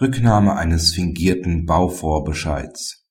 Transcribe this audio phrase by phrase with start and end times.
[0.00, 3.04] Rücknahme eines fingierten Bauvorbescheids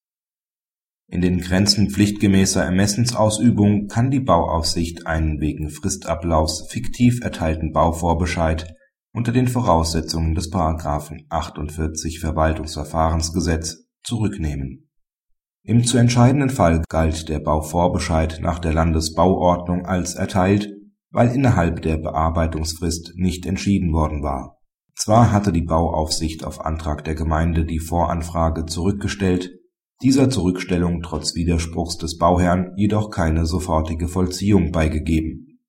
[1.07, 8.73] In den Grenzen pflichtgemäßer Ermessensausübung kann die Bauaufsicht einen wegen Fristablaufs fiktiv erteilten Bauvorbescheid
[9.11, 10.49] unter den Voraussetzungen des§
[11.27, 14.89] 48 Verwaltungsverfahrensgesetz zurücknehmen.
[15.63, 20.69] Im zu entscheidenden Fall galt der Bauvorbescheid nach der Landesbauordnung als erteilt,
[21.09, 24.56] weil innerhalb der Bearbeitungsfrist nicht entschieden worden war
[24.97, 29.51] zwar hatte die Bauaufsicht auf Antrag der Gemeinde die Voranfrage zurückgestellt,
[30.01, 35.59] dieser Zurückstellung trotz Widerspruchs des Bauherrn jedoch keine sofortige Vollziehung beigegeben.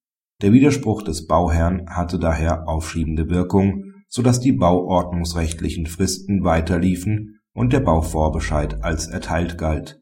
[0.43, 7.73] Der Widerspruch des Bauherrn hatte daher aufschiebende Wirkung, so dass die bauordnungsrechtlichen Fristen weiterliefen und
[7.73, 10.01] der Bauvorbescheid als erteilt galt.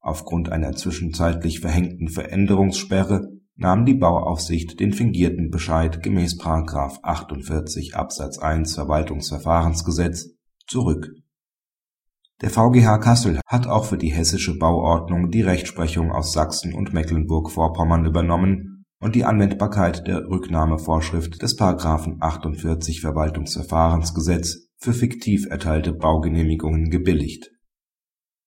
[0.00, 3.28] Aufgrund einer zwischenzeitlich verhängten Veränderungssperre
[3.62, 6.38] nahm die Bauaufsicht den fingierten Bescheid gemäß§
[7.02, 10.30] 48 Absatz 1 Verwaltungsverfahrensgesetz
[10.66, 11.12] zurück.
[12.40, 18.04] Der VGH Kassel hat auch für die hessische Bauordnung die Rechtsprechung aus Sachsen und Mecklenburg-Vorpommern
[18.04, 21.56] übernommen und die Anwendbarkeit der Rücknahmevorschrift des§
[22.20, 27.52] 48 Verwaltungsverfahrensgesetz für fiktiv erteilte Baugenehmigungen gebilligt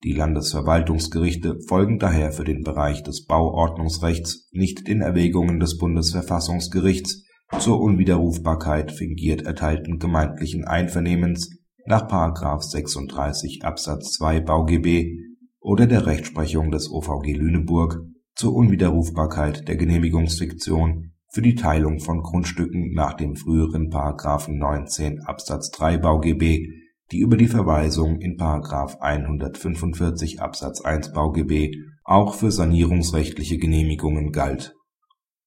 [0.05, 7.23] die Landesverwaltungsgerichte folgen daher für den Bereich des Bauordnungsrechts nicht den Erwägungen des Bundesverfassungsgerichts
[7.57, 12.07] zur Unwiderrufbarkeit fingiert erteilten gemeindlichen Einvernehmens nach§
[12.61, 15.17] 36 Absatz 2 BauGB
[15.59, 17.99] oder der Rechtsprechung des OVG Lüneburg
[18.35, 23.89] zur Unwiderrufbarkeit der Genehmigungsfiktion für die Teilung von Grundstücken nach dem früheren§
[24.51, 28.37] 19 Absatz 3 BauGB die über die Verweisung in§
[28.99, 31.71] 145 Absatz 1 BauGB
[32.03, 34.75] auch für sanierungsrechtliche Genehmigungen galt.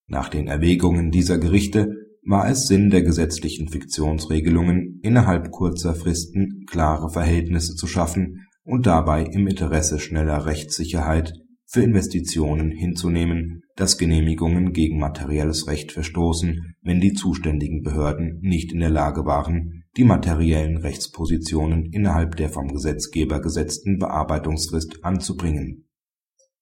[0.07, 7.09] Nach den Erwägungen dieser Gerichte war es Sinn der gesetzlichen Fiktionsregelungen, innerhalb kurzer Fristen klare
[7.09, 11.33] Verhältnisse zu schaffen und dabei im Interesse schneller Rechtssicherheit
[11.65, 18.79] für Investitionen hinzunehmen, dass Genehmigungen gegen materielles Recht verstoßen, wenn die zuständigen Behörden nicht in
[18.79, 25.89] der Lage waren die materiellen Rechtspositionen innerhalb der vom Gesetzgeber gesetzten Bearbeitungsfrist anzubringen.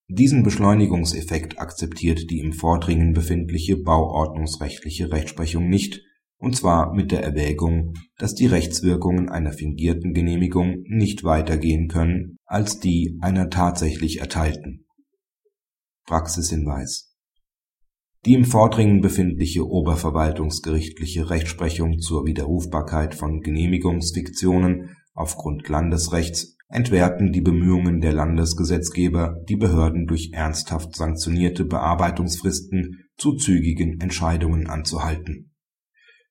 [0.07, 6.01] Diesen Beschleunigungseffekt akzeptiert die im Vordringen befindliche bauordnungsrechtliche Rechtsprechung nicht,
[6.39, 12.37] und zwar mit der Erwägung, dass die Rechtswirkungen einer fingierten Genehmigung nicht weiter gehen können
[12.45, 14.86] als die einer tatsächlich erteilten.
[16.07, 17.07] Praxishinweis
[18.27, 28.01] die im Vordringen befindliche oberverwaltungsgerichtliche Rechtsprechung zur Widerrufbarkeit von Genehmigungsfiktionen aufgrund Landesrechts entwerten die Bemühungen
[28.01, 35.53] der Landesgesetzgeber, die Behörden durch ernsthaft sanktionierte Bearbeitungsfristen zu zügigen Entscheidungen anzuhalten.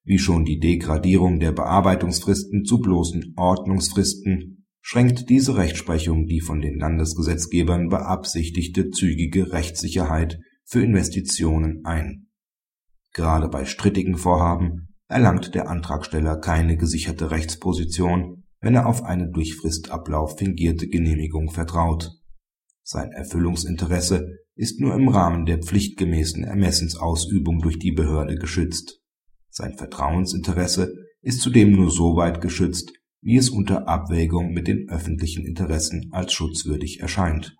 [0.04, 6.78] Wie schon die Degradierung der Bearbeitungsfristen zu bloßen Ordnungsfristen schränkt diese Rechtsprechung die von den
[6.78, 12.28] Landesgesetzgebern beabsichtigte zügige Rechtssicherheit für Investitionen ein.
[13.12, 19.56] Gerade bei strittigen Vorhaben erlangt der Antragsteller keine gesicherte Rechtsposition, wenn er auf eine durch
[19.56, 22.12] Fristablauf fingierte Genehmigung vertraut.
[22.84, 29.00] Sein Erfüllungsinteresse ist nur im Rahmen der pflichtgemäßen Ermessensausübung durch die Behörde geschützt.
[29.50, 32.92] Sein Vertrauensinteresse ist zudem nur so weit geschützt,
[33.26, 37.56] wie es unter Abwägung mit den öffentlichen Interessen als schutzwürdig erscheint